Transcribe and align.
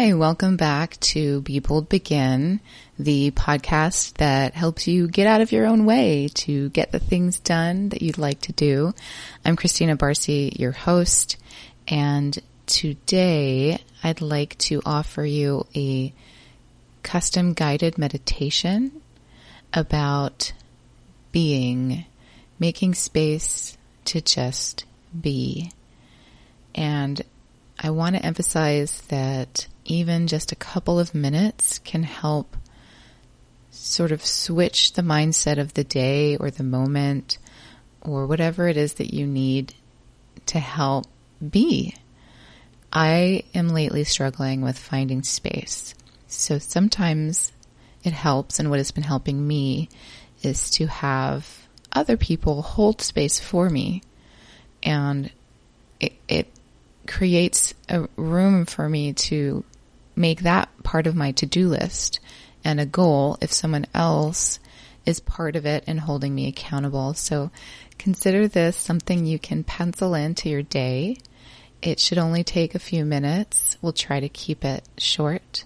Hi, 0.00 0.14
welcome 0.14 0.56
back 0.56 0.98
to 1.00 1.42
Be 1.42 1.58
Bold 1.58 1.90
Begin, 1.90 2.60
the 2.98 3.32
podcast 3.32 4.14
that 4.14 4.54
helps 4.54 4.88
you 4.88 5.06
get 5.06 5.26
out 5.26 5.42
of 5.42 5.52
your 5.52 5.66
own 5.66 5.84
way 5.84 6.28
to 6.36 6.70
get 6.70 6.90
the 6.90 6.98
things 6.98 7.38
done 7.38 7.90
that 7.90 8.00
you'd 8.00 8.16
like 8.16 8.40
to 8.40 8.52
do. 8.52 8.94
I'm 9.44 9.56
Christina 9.56 9.98
Barcy, 9.98 10.58
your 10.58 10.72
host, 10.72 11.36
and 11.86 12.38
today 12.64 13.78
I'd 14.02 14.22
like 14.22 14.56
to 14.70 14.80
offer 14.86 15.22
you 15.22 15.66
a 15.76 16.14
custom 17.02 17.52
guided 17.52 17.98
meditation 17.98 19.02
about 19.74 20.54
being, 21.30 22.06
making 22.58 22.94
space 22.94 23.76
to 24.06 24.22
just 24.22 24.86
be. 25.20 25.70
And 26.74 27.20
I 27.82 27.90
want 27.90 28.14
to 28.14 28.24
emphasize 28.24 29.00
that 29.08 29.66
even 29.86 30.26
just 30.26 30.52
a 30.52 30.56
couple 30.56 30.98
of 30.98 31.14
minutes 31.14 31.78
can 31.78 32.02
help 32.02 32.54
sort 33.70 34.12
of 34.12 34.24
switch 34.24 34.92
the 34.92 35.02
mindset 35.02 35.58
of 35.58 35.72
the 35.72 35.84
day 35.84 36.36
or 36.36 36.50
the 36.50 36.62
moment 36.62 37.38
or 38.02 38.26
whatever 38.26 38.68
it 38.68 38.76
is 38.76 38.94
that 38.94 39.14
you 39.14 39.26
need 39.26 39.72
to 40.46 40.58
help 40.58 41.06
be. 41.48 41.94
I 42.92 43.44
am 43.54 43.70
lately 43.70 44.04
struggling 44.04 44.60
with 44.60 44.78
finding 44.78 45.22
space. 45.22 45.94
So 46.26 46.58
sometimes 46.58 47.50
it 48.04 48.12
helps, 48.12 48.58
and 48.58 48.68
what 48.68 48.78
has 48.78 48.90
been 48.90 49.04
helping 49.04 49.46
me 49.46 49.88
is 50.42 50.70
to 50.72 50.86
have 50.86 51.66
other 51.92 52.18
people 52.18 52.60
hold 52.60 53.00
space 53.00 53.40
for 53.40 53.70
me. 53.70 54.02
And 54.82 55.30
it, 55.98 56.12
it 56.28 56.48
creates 57.10 57.74
a 57.88 58.08
room 58.14 58.64
for 58.64 58.88
me 58.88 59.12
to 59.12 59.64
make 60.14 60.42
that 60.42 60.68
part 60.84 61.08
of 61.08 61.16
my 61.16 61.32
to-do 61.32 61.68
list 61.68 62.20
and 62.62 62.78
a 62.78 62.86
goal 62.86 63.36
if 63.40 63.52
someone 63.52 63.84
else 63.92 64.60
is 65.04 65.18
part 65.18 65.56
of 65.56 65.66
it 65.66 65.82
and 65.88 65.98
holding 65.98 66.32
me 66.32 66.46
accountable. 66.46 67.12
So 67.14 67.50
consider 67.98 68.46
this 68.46 68.76
something 68.76 69.26
you 69.26 69.40
can 69.40 69.64
pencil 69.64 70.14
into 70.14 70.48
your 70.48 70.62
day. 70.62 71.16
It 71.82 71.98
should 71.98 72.18
only 72.18 72.44
take 72.44 72.76
a 72.76 72.78
few 72.78 73.04
minutes. 73.04 73.76
We'll 73.82 73.92
try 73.92 74.20
to 74.20 74.28
keep 74.28 74.64
it 74.64 74.84
short. 74.96 75.64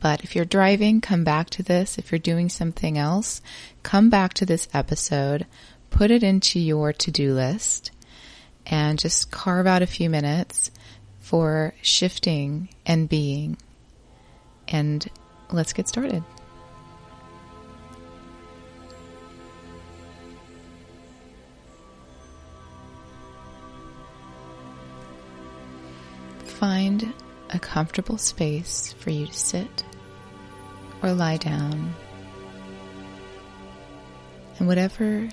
But 0.00 0.24
if 0.24 0.34
you're 0.34 0.46
driving, 0.46 1.02
come 1.02 1.24
back 1.24 1.50
to 1.50 1.62
this. 1.62 1.98
If 1.98 2.10
you're 2.10 2.18
doing 2.18 2.48
something 2.48 2.96
else, 2.96 3.42
come 3.82 4.08
back 4.08 4.32
to 4.34 4.46
this 4.46 4.68
episode, 4.72 5.46
put 5.90 6.10
it 6.10 6.22
into 6.22 6.58
your 6.58 6.92
to-do 6.94 7.34
list 7.34 7.90
and 8.66 8.98
just 8.98 9.30
carve 9.30 9.66
out 9.66 9.82
a 9.82 9.86
few 9.86 10.08
minutes 10.08 10.70
for 11.20 11.74
shifting 11.82 12.68
and 12.86 13.08
being. 13.08 13.56
And 14.68 15.08
let's 15.50 15.72
get 15.72 15.88
started. 15.88 16.22
Find 26.44 27.12
a 27.50 27.58
comfortable 27.58 28.16
space 28.16 28.94
for 28.98 29.10
you 29.10 29.26
to 29.26 29.32
sit 29.32 29.84
or 31.02 31.12
lie 31.12 31.36
down. 31.36 31.94
And 34.58 34.68
whatever 34.68 35.28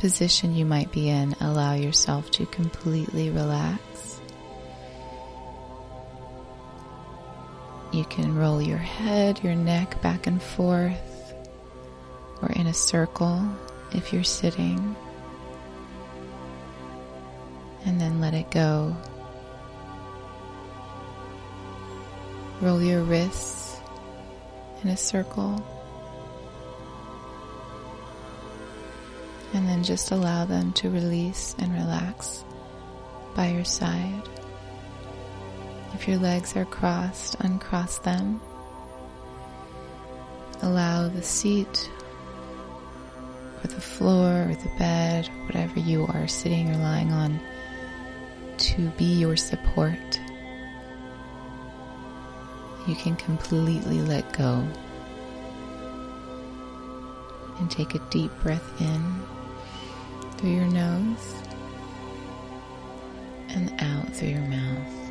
position 0.00 0.56
you 0.56 0.64
might 0.64 0.90
be 0.90 1.10
in, 1.10 1.36
allow 1.40 1.74
yourself 1.74 2.30
to 2.30 2.46
completely 2.46 3.28
relax. 3.28 4.18
You 7.92 8.06
can 8.06 8.34
roll 8.34 8.62
your 8.62 8.78
head, 8.78 9.44
your 9.44 9.54
neck 9.54 10.00
back 10.00 10.26
and 10.26 10.42
forth, 10.42 11.34
or 12.40 12.48
in 12.52 12.66
a 12.66 12.72
circle 12.72 13.46
if 13.92 14.10
you're 14.10 14.24
sitting. 14.24 14.96
And 17.84 18.00
then 18.00 18.22
let 18.22 18.32
it 18.32 18.50
go. 18.50 18.96
Roll 22.62 22.82
your 22.82 23.02
wrists 23.02 23.78
in 24.82 24.88
a 24.88 24.96
circle. 24.96 25.62
And 29.52 29.68
then 29.68 29.82
just 29.82 30.12
allow 30.12 30.44
them 30.44 30.72
to 30.74 30.90
release 30.90 31.56
and 31.58 31.72
relax 31.72 32.44
by 33.34 33.48
your 33.48 33.64
side. 33.64 34.22
If 35.94 36.06
your 36.06 36.18
legs 36.18 36.56
are 36.56 36.64
crossed, 36.64 37.36
uncross 37.40 37.98
them. 37.98 38.40
Allow 40.62 41.08
the 41.08 41.22
seat 41.22 41.90
or 43.62 43.66
the 43.66 43.80
floor 43.80 44.48
or 44.48 44.54
the 44.54 44.70
bed, 44.78 45.28
whatever 45.46 45.80
you 45.80 46.06
are 46.06 46.28
sitting 46.28 46.70
or 46.70 46.78
lying 46.78 47.12
on, 47.12 47.40
to 48.56 48.88
be 48.90 49.04
your 49.04 49.36
support. 49.36 50.20
You 52.86 52.94
can 52.94 53.16
completely 53.16 54.00
let 54.00 54.32
go 54.32 54.66
and 57.58 57.70
take 57.70 57.94
a 57.94 57.98
deep 58.10 58.30
breath 58.42 58.80
in 58.80 59.22
through 60.40 60.50
your 60.52 60.66
nose 60.66 61.34
and 63.50 63.70
out 63.78 64.10
through 64.14 64.28
your 64.28 64.40
mouth. 64.40 65.10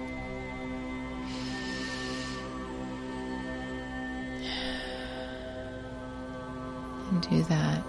And 7.12 7.22
do 7.30 7.44
that 7.44 7.84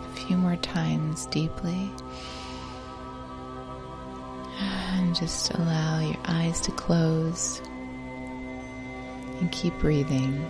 a 0.00 0.16
few 0.26 0.36
more 0.36 0.56
times 0.56 1.26
deeply. 1.26 1.90
And 4.60 5.16
just 5.16 5.52
allow 5.54 5.98
your 6.00 6.20
eyes 6.26 6.60
to 6.62 6.70
close 6.72 7.60
and 9.40 9.50
keep 9.50 9.76
breathing. 9.80 10.46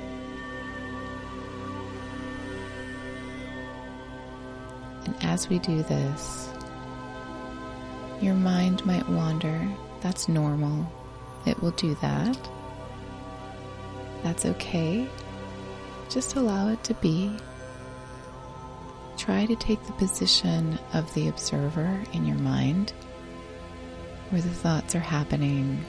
And 5.12 5.24
as 5.24 5.48
we 5.48 5.58
do 5.58 5.82
this, 5.82 6.48
your 8.20 8.34
mind 8.34 8.84
might 8.86 9.06
wander. 9.08 9.68
That's 10.00 10.28
normal. 10.28 10.90
It 11.44 11.60
will 11.62 11.72
do 11.72 11.94
that. 11.96 12.38
That's 14.22 14.46
okay. 14.46 15.08
Just 16.08 16.36
allow 16.36 16.68
it 16.68 16.82
to 16.84 16.94
be. 16.94 17.36
Try 19.18 19.46
to 19.46 19.56
take 19.56 19.84
the 19.84 19.92
position 19.92 20.78
of 20.94 21.12
the 21.14 21.28
observer 21.28 22.00
in 22.12 22.24
your 22.24 22.38
mind 22.38 22.92
where 24.30 24.42
the 24.42 24.48
thoughts 24.48 24.94
are 24.94 25.00
happening 25.00 25.84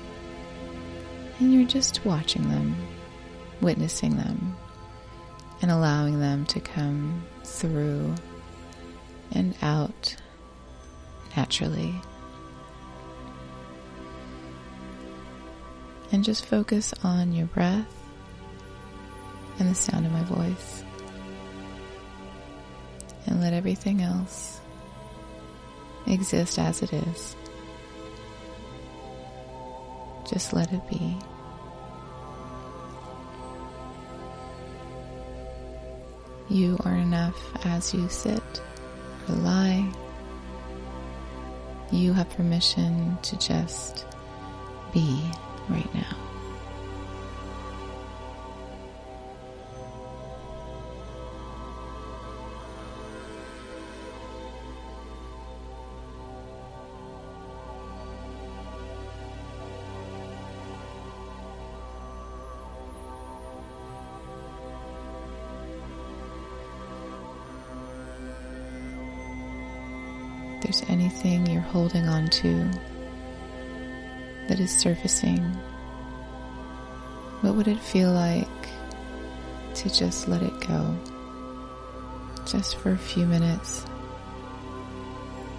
and 1.39 1.53
you're 1.53 1.65
just 1.65 2.03
watching 2.05 2.49
them, 2.49 2.75
witnessing 3.61 4.17
them, 4.17 4.55
and 5.61 5.71
allowing 5.71 6.19
them 6.19 6.45
to 6.47 6.59
come 6.59 7.23
through 7.43 8.13
and 9.33 9.55
out 9.61 10.15
naturally. 11.35 11.93
And 16.11 16.23
just 16.23 16.45
focus 16.45 16.93
on 17.03 17.33
your 17.33 17.47
breath 17.47 17.87
and 19.59 19.69
the 19.69 19.75
sound 19.75 20.05
of 20.05 20.11
my 20.11 20.23
voice. 20.23 20.83
And 23.25 23.41
let 23.41 23.53
everything 23.53 24.01
else 24.01 24.59
exist 26.05 26.59
as 26.59 26.81
it 26.83 26.93
is. 26.93 27.35
Just 30.29 30.53
let 30.53 30.71
it 30.71 30.87
be. 30.87 31.17
You 36.49 36.77
are 36.85 36.95
enough 36.95 37.65
as 37.65 37.93
you 37.93 38.07
sit 38.09 38.61
lie. 39.31 39.89
You 41.91 42.13
have 42.13 42.29
permission 42.31 43.17
to 43.21 43.37
just 43.37 44.05
be 44.93 45.23
right 45.69 45.93
now. 45.93 46.32
There's 70.63 70.81
anything 70.87 71.45
you're 71.45 71.61
holding 71.61 72.07
on 72.07 72.25
to 72.29 72.65
that 74.47 74.61
is 74.61 74.71
surfacing 74.71 75.43
What 77.41 77.55
would 77.55 77.67
it 77.67 77.79
feel 77.79 78.13
like 78.13 78.47
to 79.75 79.89
just 79.89 80.29
let 80.29 80.41
it 80.41 80.57
go? 80.65 80.97
Just 82.45 82.77
for 82.77 82.91
a 82.91 82.97
few 82.97 83.25
minutes 83.25 83.85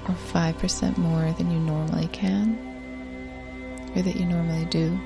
or 0.08 0.14
5% 0.32 0.96
more 0.96 1.32
than 1.32 1.50
you 1.50 1.58
normally 1.58 2.08
can 2.08 2.58
or 3.94 4.00
that 4.00 4.16
you 4.16 4.24
normally 4.24 4.64
do. 4.66 4.98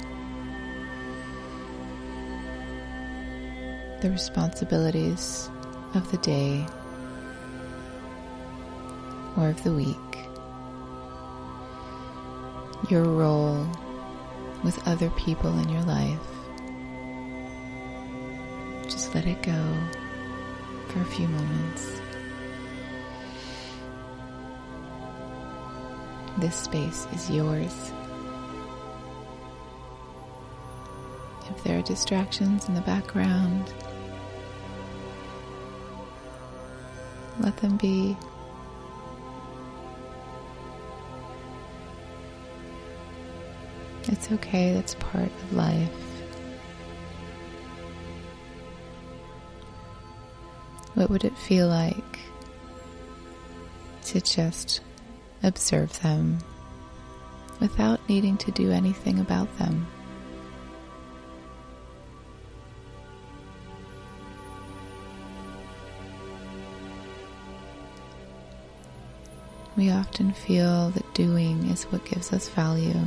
The 4.00 4.10
responsibilities 4.10 5.50
of 5.94 6.08
the 6.12 6.18
day 6.18 6.64
or 9.38 9.50
of 9.50 9.62
the 9.62 9.72
week, 9.72 10.18
your 12.90 13.04
role 13.04 13.64
with 14.64 14.86
other 14.88 15.10
people 15.10 15.56
in 15.60 15.68
your 15.68 15.82
life. 15.82 16.18
Just 18.84 19.14
let 19.14 19.26
it 19.26 19.40
go 19.42 19.74
for 20.88 21.00
a 21.00 21.04
few 21.04 21.28
moments. 21.28 22.00
This 26.38 26.56
space 26.56 27.06
is 27.12 27.30
yours. 27.30 27.92
If 31.50 31.62
there 31.64 31.78
are 31.78 31.82
distractions 31.82 32.68
in 32.68 32.74
the 32.74 32.80
background, 32.80 33.72
let 37.40 37.56
them 37.58 37.76
be. 37.76 38.16
It's 44.10 44.32
okay, 44.32 44.72
that's 44.72 44.94
part 44.94 45.26
of 45.26 45.52
life. 45.52 45.92
What 50.94 51.10
would 51.10 51.24
it 51.24 51.36
feel 51.36 51.68
like 51.68 52.18
to 54.06 54.20
just 54.22 54.80
observe 55.42 56.00
them 56.00 56.38
without 57.60 58.00
needing 58.08 58.38
to 58.38 58.50
do 58.50 58.72
anything 58.72 59.20
about 59.20 59.58
them? 59.58 59.86
We 69.76 69.90
often 69.90 70.32
feel 70.32 70.90
that 70.90 71.14
doing 71.14 71.66
is 71.70 71.84
what 71.84 72.04
gives 72.06 72.32
us 72.32 72.48
value. 72.48 72.98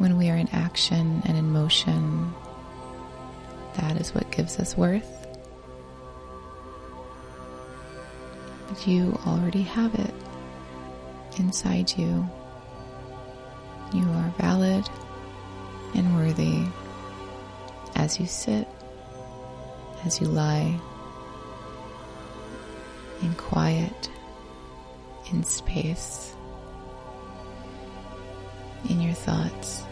When 0.00 0.16
we 0.16 0.30
are 0.30 0.36
in 0.36 0.48
action 0.54 1.20
and 1.26 1.36
in 1.36 1.52
motion, 1.52 2.32
that 3.76 4.00
is 4.00 4.14
what 4.14 4.30
gives 4.30 4.58
us 4.58 4.74
worth. 4.74 5.06
But 8.66 8.86
you 8.86 9.20
already 9.26 9.60
have 9.60 9.94
it 9.94 10.14
inside 11.38 11.92
you. 11.98 12.26
You 13.92 14.04
are 14.04 14.32
valid 14.38 14.88
and 15.94 16.16
worthy 16.16 16.64
as 17.94 18.18
you 18.18 18.24
sit, 18.24 18.66
as 20.06 20.18
you 20.18 20.28
lie, 20.28 20.80
in 23.20 23.34
quiet, 23.34 24.08
in 25.30 25.44
space, 25.44 26.34
in 28.88 29.02
your 29.02 29.12
thoughts 29.12 29.84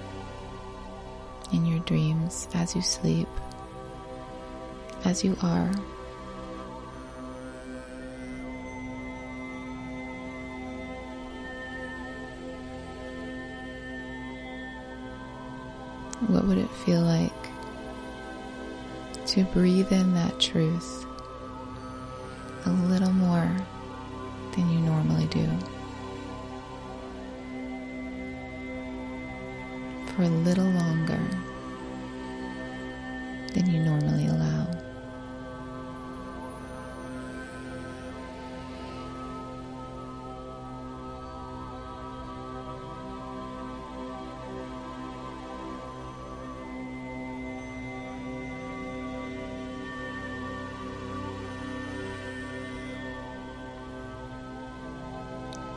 in 1.53 1.65
your 1.65 1.81
dreams 1.81 2.49
as 2.55 2.75
you 2.75 2.83
sleep, 2.83 3.29
as 5.05 5.25
you 5.25 5.37
are. 5.43 5.71
What 16.27 16.45
would 16.45 16.59
it 16.59 16.71
feel 16.85 17.03
like 17.03 17.33
to 19.27 19.45
breathe 19.45 19.93
in 19.93 20.15
that 20.15 20.39
truth 20.41 21.07
a 22.67 22.71
little 22.71 23.13
more 23.13 23.57
than 24.55 24.71
you 24.71 24.81
normally 24.81 25.27
do? 25.27 25.49
for 30.19 30.25
a 30.25 30.29
little 30.29 30.65
longer 30.65 31.21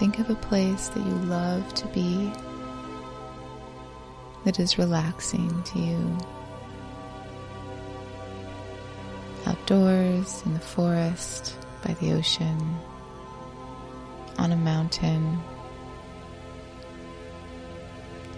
Think 0.02 0.18
of 0.18 0.32
a 0.32 0.36
place 0.36 0.88
that 0.88 1.06
you 1.06 1.14
love 1.14 1.76
to 1.76 1.86
be 1.90 2.34
that 4.46 4.60
is 4.60 4.80
relaxing 4.80 5.62
to 5.62 5.80
you. 5.80 6.18
Outdoors, 9.46 10.42
in 10.44 10.56
the 10.56 10.60
forest, 10.60 11.56
by 11.86 11.94
the 11.94 12.14
ocean, 12.14 12.80
on 14.40 14.52
a 14.52 14.56
mountain, 14.56 15.40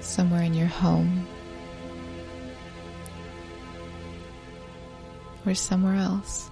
somewhere 0.01 0.44
in 0.44 0.54
your 0.54 0.68
home, 0.68 1.25
or 5.45 5.56
somewhere 5.56 5.95
else. 5.95 6.50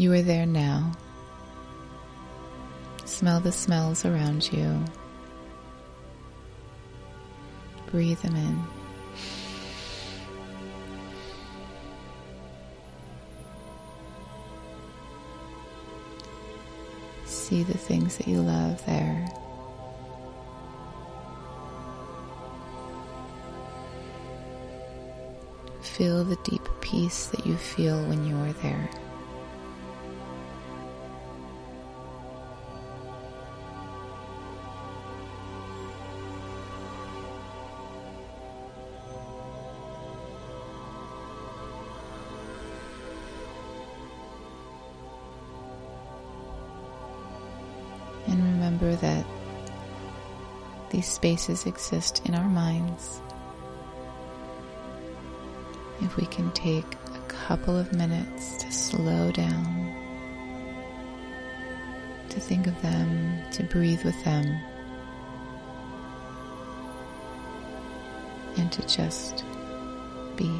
You 0.00 0.14
are 0.14 0.22
there 0.22 0.46
now. 0.46 0.92
Smell 3.04 3.38
the 3.38 3.52
smells 3.52 4.06
around 4.06 4.50
you. 4.50 4.82
Breathe 7.90 8.18
them 8.20 8.34
in. 8.34 8.64
See 17.26 17.62
the 17.62 17.76
things 17.76 18.16
that 18.16 18.26
you 18.26 18.40
love 18.40 18.82
there. 18.86 19.28
Feel 25.82 26.24
the 26.24 26.38
deep 26.44 26.66
peace 26.80 27.26
that 27.26 27.44
you 27.44 27.54
feel 27.58 28.02
when 28.04 28.26
you're 28.26 28.54
there. 28.62 28.88
Remember 48.80 49.00
that 49.00 49.26
these 50.90 51.06
spaces 51.06 51.66
exist 51.66 52.22
in 52.26 52.34
our 52.34 52.48
minds. 52.48 53.20
If 56.00 56.16
we 56.16 56.26
can 56.26 56.50
take 56.52 56.86
a 57.14 57.20
couple 57.28 57.76
of 57.76 57.92
minutes 57.92 58.56
to 58.58 58.72
slow 58.72 59.30
down, 59.32 59.94
to 62.30 62.40
think 62.40 62.66
of 62.66 62.80
them, 62.82 63.42
to 63.52 63.62
breathe 63.64 64.02
with 64.02 64.24
them, 64.24 64.46
and 68.56 68.72
to 68.72 68.86
just 68.86 69.44
be. 70.36 70.50